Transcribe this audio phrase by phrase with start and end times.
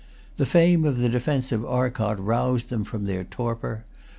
[0.37, 3.85] The fame of the defence of Arcot roused them from their torpor.